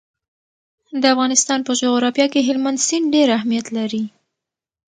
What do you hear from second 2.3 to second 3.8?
کې هلمند سیند ډېر اهمیت